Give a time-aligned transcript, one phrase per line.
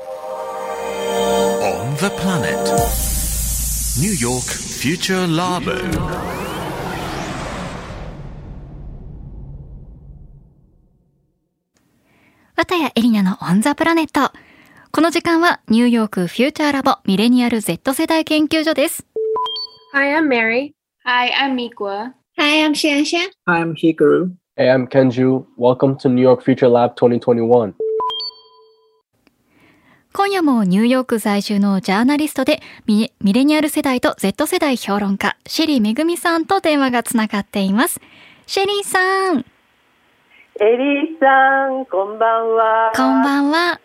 [0.00, 2.56] On the planet.
[4.00, 5.76] New York Future Labo.
[12.56, 14.32] 綿谷エリナのオンザプラネット。
[14.90, 19.06] この時間はニューヨークフューチャーラボミレニアル Z 世代研究所です。
[19.92, 20.72] Hi, I'm Mary.
[21.04, 22.14] Hi, I'm Mikwa.
[22.38, 23.28] Hi, I'm Shanshan.
[23.46, 24.32] Hi, I'm Hikaru.
[24.56, 25.44] Hey, I'm Kenju.
[25.58, 27.74] Welcome to New York Future Lab 2021.
[30.12, 38.00] 今夜もニューヨーク在住のジャーナリストでミミレニアル世代と Z 世代評論家、シェリーめぐみさんと電話がつながっています。
[38.46, 39.46] シェリーさん、
[40.60, 42.92] エリーさん、こんばんは。
[42.96, 43.80] こんばんは。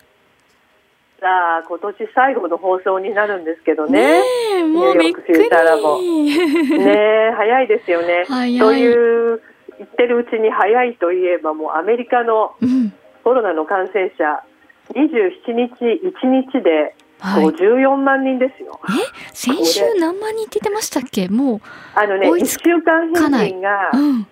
[1.19, 4.23] さあ、今年最後の放送になるんですけどねね。
[4.61, 5.37] え、もうびっくり。
[6.79, 8.25] ねえ、早いですよね。
[8.27, 9.41] 早いという、
[9.77, 12.91] 言ってるうちに早いといえば、もうアメリカのうん、
[13.23, 14.43] コロナの感染者、
[14.93, 17.45] 27日、1日ではい。
[17.45, 18.79] 54万人ですよ。
[18.89, 18.91] え、
[19.33, 21.29] 先週何万人って言ってましたっけ？
[21.29, 21.61] も
[21.95, 24.27] あのね、1追いつ週間平均がう、うん。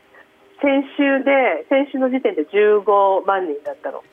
[0.61, 4.03] 先週で、先週の時点で15万人だったの。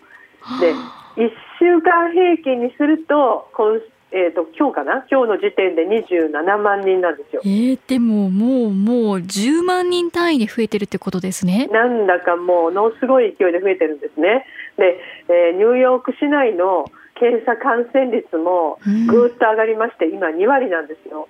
[0.61, 0.73] で
[1.17, 3.81] 1週間平均にすると今,、
[4.13, 5.07] えー、と今日かな？
[5.11, 7.49] 今日の時点で27万人なんですよえ。
[7.49, 11.69] ー、でももうもう10万人単位で増えてるってことですね。
[11.71, 14.47] なんだかものすごい勢いで増えてるんですね。
[14.77, 21.29] で、えーニューヨーク市内の検査感染率もうんぐーっと上がりまして、今2割なんですよ。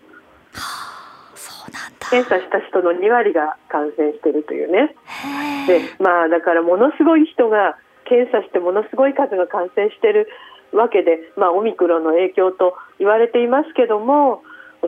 [1.34, 2.08] そうなんだ。
[2.08, 4.94] 検査した人の2割が感染してるというね。
[5.66, 10.28] でまあだからものすごい人が検査してものすごい数が感染してる
[10.72, 14.42] わけで、まあ、オミクロンの影響と言われていますけども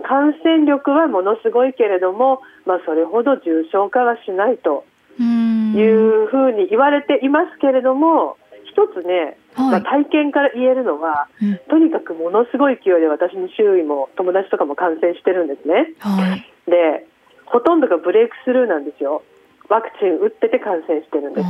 [0.06, 4.84] 感染力はものすごいけれども、まあ、それほど重症化はしないと
[5.20, 9.83] うんいうふうに言われていますけれども一つね、まあ、はい。
[9.83, 15.92] 体験から言えるのはうんとにかくものすごい勢いで私の周囲も友達とかも感染してるんですね。
[15.98, 16.70] はい。
[16.70, 17.06] で
[17.44, 19.22] ほとんどがブレイクスルーなんですよ。
[19.69, 21.47] ワクチン打ってて感染してるんです。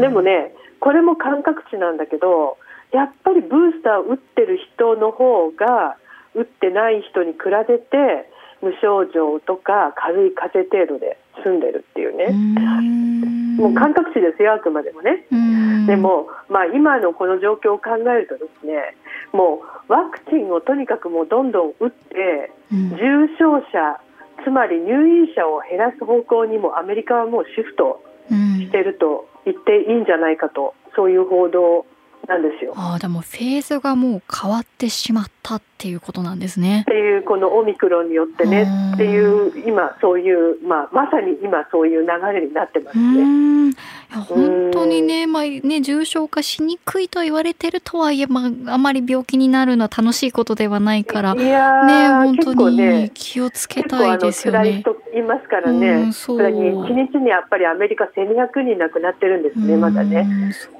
[0.00, 2.56] でもね、これも感覚値なんだけど、
[2.92, 5.96] やっぱりブースターを打ってる人の方が、
[6.34, 13.56] 打ってない人に比べて、無症状とか軽い風邪程度で済んでるっていううね、ん。
[13.56, 15.26] もう感覚値ですよ、あくまでもね。
[15.30, 15.86] うん。
[15.86, 18.96] でも、まあ、今のこの状況を考えるとですね、
[19.32, 22.90] もうワクチンをとにかくもうどんどん打って、うん。
[22.90, 24.00] 重症者、
[24.44, 31.86] つまり入院者を減らす方向にもアメリカはもうシフトうんしてると言っていいんじゃないかとそういう報道
[32.28, 32.74] なんですよ。
[32.76, 36.84] ああでもフェーズがもう変わってしまったっていうことなんですねっ。
[36.84, 42.08] ていうこのオミクロンによってねうんっていう今そういう、まあ、まさに今そういう流
[42.38, 43.24] れになってますうね。
[43.24, 43.74] んい
[44.12, 54.82] や本当にね,、まあ、ね重症化しにくいと言われてるとはいえ、まあ、あまり病気になるのは楽しいことではないからねー本当にね気をつけたいですよね。
[55.18, 56.12] 辛いますからうねん。
[56.12, 60.26] それに1日にやっぱりアメリカ1200人亡くなってるんですねまだね。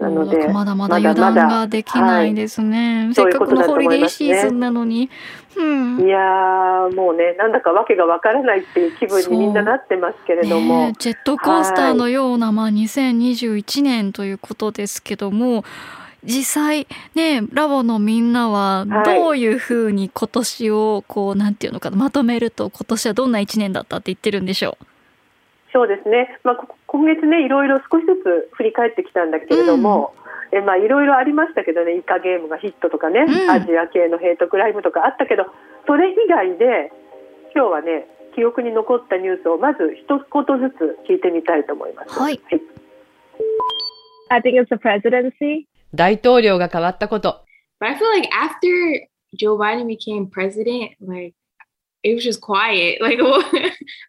[0.01, 3.11] なのでまだまだ油断ができないですね。
[3.13, 5.11] せっかくのホリデーシーズンなのに。
[5.57, 10.87] うんいやーもうねなんだかわけがわからないっていう気分にみんななってますけれども。
[10.87, 15.65] ねえジェットコースターのような、まあ、2021年ということですけども
[16.25, 19.05] 実際ねラボのみんなははい。
[19.05, 24.77] どういうふうに今年をこうなんていうのかなまとめると今年はどんな一年だったって言ってるんでしょ
[25.73, 30.15] そうですね、まあ、こ今月ね、いろいろ少しずつ振り返ってきたんだけれども、
[30.53, 33.51] えまあ、いろいろありましたけどね、イカゲームがヒットとかね、うん。
[33.51, 35.45] アジア系のヘイトクライムとかあったけど、
[35.87, 36.91] それ以外で、
[37.55, 40.25] 今日はね、記憶に残ったニュースをまず一言
[40.59, 42.19] ずつ聞いてみたいと思います。
[42.19, 42.41] はい。
[44.31, 45.68] I think it's the presidency.
[45.95, 47.45] 大統領が変わったこと。
[47.81, 49.07] But I feel like after
[49.39, 51.35] Joe Biden became president, like
[52.03, 53.01] it was just quiet.
[53.01, 53.19] Like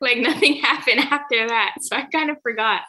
[0.02, 1.76] like nothing happened after that.
[1.82, 2.82] So I kind of forgot.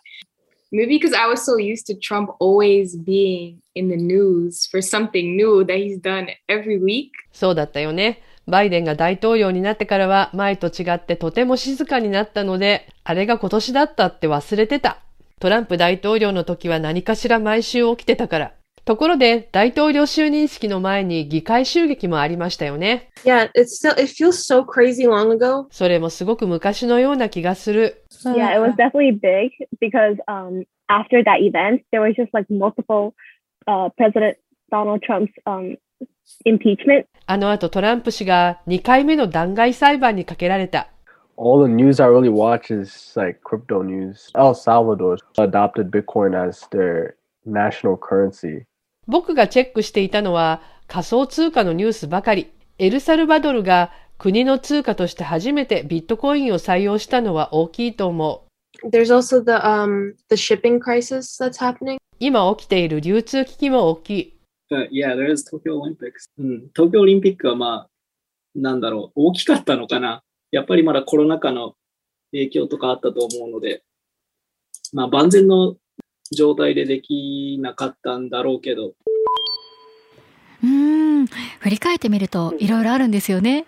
[0.72, 5.36] Maybe because I was so used to Trump always being in the news for something
[5.36, 7.10] new that he's done every week.
[7.32, 8.22] そうだったよね。
[8.46, 14.98] バイデンが大統領になってからは前と違ってとても静かになったので、あれが今年だったって忘れてた。
[15.40, 18.52] トランプ大統領の時は何かしら毎週起きてたから。
[18.90, 23.08] ところで、大統領就任式の前に議会襲撃もありましたよね。
[23.22, 25.68] Yeah, it's still it feels so crazy long ago.
[25.70, 28.04] それもすごく昔のような気がする。
[28.24, 33.14] Yeah, it was definitely big because um, after that event, there was just like multiple
[33.68, 34.36] uh, President
[34.72, 35.78] Donald Trump's um,
[36.44, 37.06] impeachment.
[37.26, 40.88] あの後トランプ氏が2回目の弾劾裁判にかけられた。
[41.36, 44.32] All the news I really watch is like crypto news.
[44.34, 47.14] El Salvador adopted Bitcoin as their
[47.46, 48.66] national currency.
[49.10, 52.48] 僕がチェックしていたのは、仮想通貨のニュースばかり。
[52.78, 58.88] エルサルバドルが国の通貨として初めてビットコインを採用したのは大きいと思う。
[58.88, 61.98] There's also the um the shipping crisis that's happening.
[62.20, 64.34] 今起きている流通危機も大きい。
[64.70, 66.30] But yeah, there is Tokyo Olympics.
[66.38, 67.88] うん、東京オリンピックはまあ、
[68.54, 70.22] なんだろう、大きかったのかな。
[70.52, 71.74] やっぱりまだコロナ禍の
[72.30, 73.82] 影響とかあったと思うので、
[74.92, 75.76] まあ万全の
[76.32, 78.92] 状態でできなかったんだろうけど、
[80.62, 81.26] うーん。
[81.60, 83.66] 振り返ってみるといろいろあるんですよね。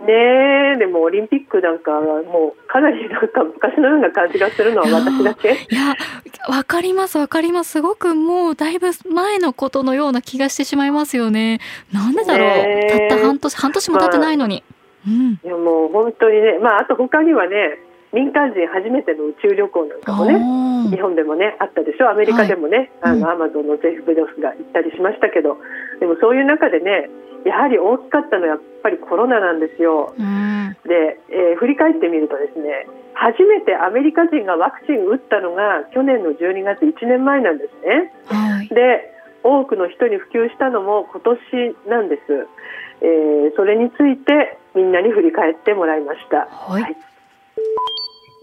[0.00, 5.66] ねえ、でもオリンピックなんかはもうかなりなんか昔のような感じがするのは私だけ。
[5.70, 5.96] いや
[6.48, 7.72] わかりますわかります。
[7.72, 11.60] すごくもうだいぶ前のことのような気がしてしまいますよね。
[11.92, 13.08] なんでだろう、ねえ。
[13.08, 14.62] たった半年半年も経ってないのに。
[15.06, 15.32] うん。
[15.32, 17.78] いやもう本当にね、まああと他にはね、
[18.12, 22.08] 民間人初めての宇宙旅行なんかもね、あ日本でもねあったでしょ？
[22.10, 25.58] アメリカでもね、はいうんあのアマゾンのゼフ・ベゾスが行ったりしましたけど
[26.00, 27.10] でもそういう中でね
[27.44, 30.14] やはり大きかったのはやっぱりコロナなんですよ。
[30.84, 38.12] で、えー振り返ってみるとですね初めてアメリカ人がワクチン打ったのが去年の12月1年前なんですね。
[38.26, 39.12] はいで
[39.44, 42.22] 多くの人に普及したのも今年なんです。
[43.02, 46.46] えーそれについてみんなに振り返ってもらいました。
[46.50, 46.96] はいはい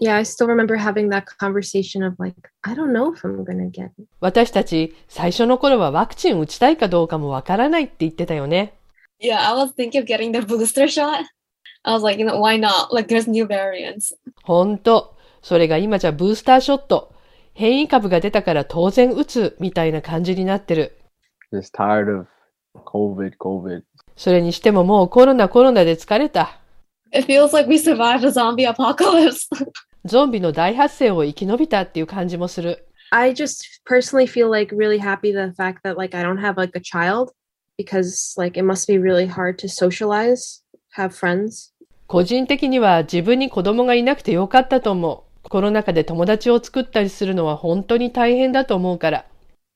[0.00, 3.70] Yeah, I still remember having that conversation of like, I don't know if I'm gonna
[3.70, 4.06] get it.
[4.20, 8.74] 私たち最初の頃はワクチン打ちたいかどうかもわからないって言ってたよね。
[9.22, 11.24] Yeah, I was thinking of getting the booster shot.
[11.82, 12.92] I was like, you know, why not?
[12.92, 14.14] Like, there's new variants.
[14.42, 15.16] ほんと。
[15.40, 17.14] それが今じゃブースターショット。
[17.54, 20.98] 変異株が出たから当然打つみたいな感じになってる。
[21.52, 22.26] Just tired of
[22.84, 23.82] COVID, COVID.
[24.16, 26.58] それにしてももうコロナコロナで疲れた。
[27.12, 29.48] It feels like we survived a zombie apocalypse.
[30.04, 32.86] ゾンビの大発生を生き延びたっていう感じもする。
[33.10, 36.80] I just personally feel like really happy the fact that like I don't have like a
[36.80, 37.32] child
[37.78, 40.62] because like it must be really hard to socialize,
[40.96, 41.72] have friends.
[42.06, 45.48] 個人的には自分に子供がいなくてよかったと思う。
[45.48, 49.26] コロナ禍で友達を作ったりするのは本当に大変だと思うから。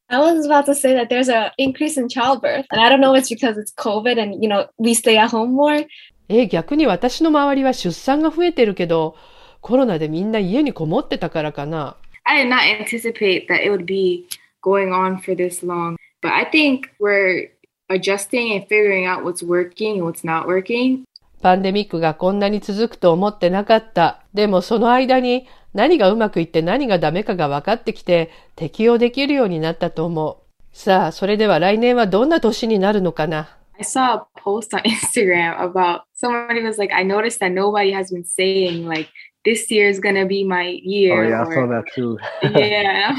[0.08, 3.14] I was about to say that there's an increase in childbirth, and I don't know
[3.14, 5.86] if it's because it's COVID and you know we stay at home more.
[6.32, 9.16] え、逆に私の周りは出産が増えてるけど、
[9.60, 11.96] コロナでみんな家にこもってたからかな。
[12.22, 14.28] I did not anticipate that it would be
[14.62, 17.50] going on for this long, but I think we're
[17.88, 21.00] adjusting and figuring out what's working and what's not working.
[21.42, 24.22] パンデミックがこんなに続くと思ってなかった。
[24.32, 30.36] でもその間に何がうまくいって何がダメかが分かってきて適用できるようになったと思う。
[30.72, 38.12] さあ、それでは来年はどんな年になるのかな I saw a post on Instagram about somebody was like, I noticed that nobody has
[38.12, 39.08] been saying like
[39.44, 41.28] this year is gonna be my Oh year.
[41.30, 42.18] yeah, I or- saw that too.
[42.42, 43.16] yeah,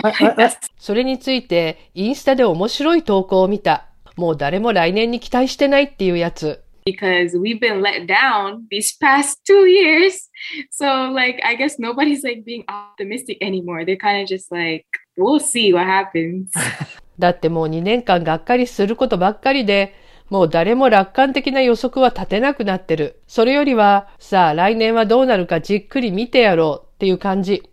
[0.77, 3.87] それについてインスタで面白い投稿を見た。
[4.17, 6.61] もう誰も来年に期待してないっていうやつ。
[6.85, 10.29] because we've been let down these past two years.
[10.71, 13.83] So like I guess nobody's like being optimistic anymore.
[13.85, 14.85] They're kind of just like,
[15.17, 16.49] we'll see what happens.
[17.19, 19.93] だってもう2年間がっかりすることばっかりで、
[20.31, 23.19] もう誰も楽観的な予測は立てなくなってる。
[23.27, 27.63] それよりは、さあ来年はどうなるかじっくり見てやろうっていう感じ。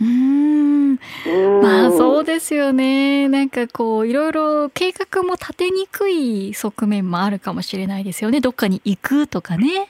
[0.00, 3.28] うーんうんまあそうですよね。
[3.28, 8.40] なんかこういろいろ計画も立てにくい側面もあるかもしれないですよね。
[8.40, 9.86] どっかに行くとかね。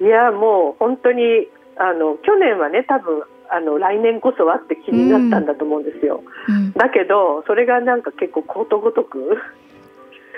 [0.00, 6.22] いやもう本当にあの去年はね多分あの来年こそはって気になったんだと思うんですよ。
[6.48, 9.36] うん、だけどそれがなんか結構ことごとく、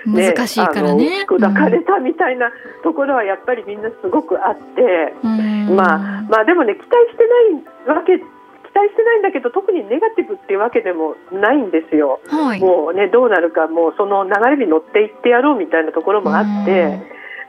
[0.07, 1.25] ね、難しいからね。
[1.29, 2.51] 砕かれたみたいな
[2.83, 7.25] ところはやっぱりみんなすごくあって、うんまあまあでもね期待して
[7.87, 8.23] ないわけ期
[8.75, 12.21] 待してないんだけど特にネガティブっていうわけでもないんですよ。
[12.27, 12.61] はい。
[12.61, 17.01] もうねどうなるかもうその流れに乗っていってやろうみたいなところもあって、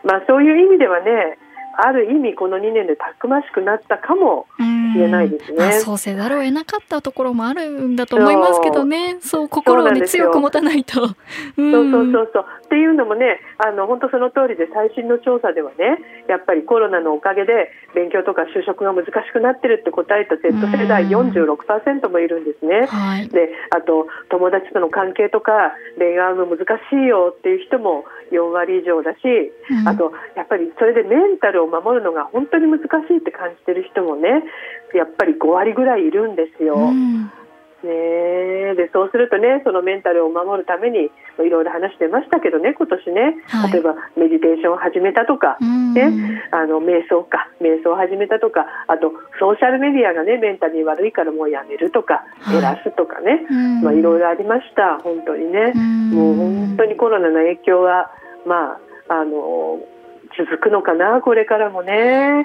[0.03, 1.38] まあそういう意味ではね
[1.77, 4.63] ある意味この2年でたくましくなったかもし
[4.97, 5.57] れないですね。
[5.57, 9.17] まあ、そうせざるを得なかったところもあるんだと思いますけどね。
[9.21, 10.93] そう心をね強く持たないと。
[10.93, 11.15] そう
[11.55, 22.88] そうそうそうっていうのもねあの本当その通りで最新の調査ではねやっぱりコロナのおかげで勉強とか就職が難しくなってるって答えた Z 世代うん46%もいるんですね。
[22.88, 23.29] はい。
[23.29, 29.19] であと友達との関係とか恋愛も難しいよっていう人も4割以上だし、
[29.69, 34.43] うんあとやっぱりそれでメンタルを守るのが本当に難しいって感じてる人もね
[34.97, 36.75] やっぱり5割ぐらいいるんですよ。
[36.75, 37.31] うん。
[37.83, 38.75] ねえ。
[38.75, 41.12] でそうするとねそのメンタルを守るために
[41.45, 43.71] いろいろ話してましたけどね今年ね、はい。
[43.73, 45.93] 例えばメディテーションを始めたとか、うん。
[45.93, 47.50] ね、あの瞑想か。
[47.62, 52.53] 瞑想を始めたとかあとソーシャルメディアがねメンタルに悪いからもうやめるとかはい。
[52.55, 53.81] 減らすとかね、うん。
[53.81, 55.00] まあ、いろいろありました。
[55.03, 56.09] 本当にね、うん。
[56.12, 58.12] もう本当にコロナの影響は
[58.47, 59.79] まああの
[60.38, 62.43] 続くのかなこれからもね。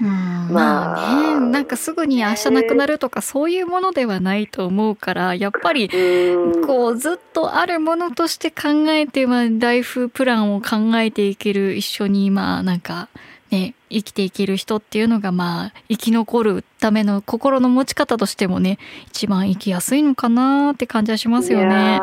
[0.51, 1.28] まあね
[1.59, 13.09] なんかすぐに明日なくなるとかそういうものではないと思うからやっぱりうんこうずっとあるものとして考えて、まあ、ライフプランを考えていける一緒にまあなんか
[13.51, 21.99] ね生きていける人っていうのがまあ生き残るための心の持ち方としてもね一番生きやすいのかなって感じはしますよいね。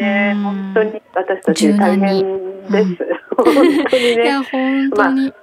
[0.00, 2.30] ね、うん本当に私たち大変
[2.70, 3.20] です。
[3.36, 3.44] 本
[3.90, 4.24] 当にいね。
[4.24, 5.34] や本当に、うん、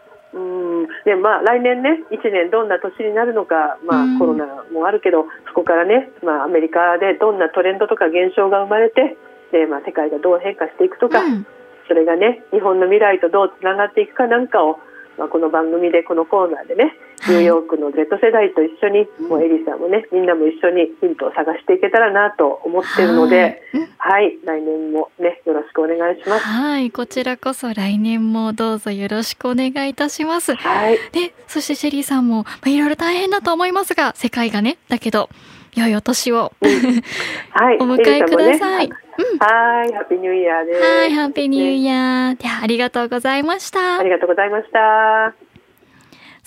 [1.07, 4.19] でまあ来年ね1年どんな年になるのか、まあうん。
[4.19, 4.45] コロナ
[4.75, 9.15] もあるけどそこからね、まあ、アメリカでどんなトレンドとか現象が生まれて
[9.55, 11.47] で、まあ、世界がどう変化していくとか、うん。
[11.87, 14.83] それがね日本の未来とどうつながっていくかなんかを、
[15.17, 16.91] まあ、この番組でこのコーナーでね
[17.27, 23.62] ニューヨークの Z 世代と一緒に、もうエリさんもねみんなも一緒にヒントを探していけたらなと思ってるので、
[23.98, 26.46] はい、来年もねよろしくお願いします。
[26.46, 30.55] はいこちらこそ来年もどうぞよろしくお願いいたします。
[30.55, 35.29] はい、でそしてシェリーさんも、まあ、いろいろ大変だと思いますが世界がねだけど
[35.75, 36.53] 良いお年を
[37.51, 38.86] はい、お迎えください。
[38.86, 40.81] エリさんはい、ハッピーニューイヤーです。
[40.81, 42.38] はい、ハッピーニューイヤー。
[42.38, 44.03] では、ありがとうございましたあ。
[44.03, 45.47] りがとうございました。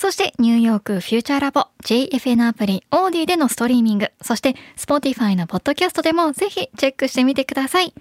[0.00, 7.92] そして、ニューヨークフューチャーラボ、JFN アプリ、オーディでのストリーミング、そして、Spotify のポッドキャストでもぜひチェックしてみてください。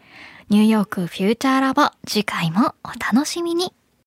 [0.48, 3.74] ニューヨークフューチャーラボ、次回もお楽しみに。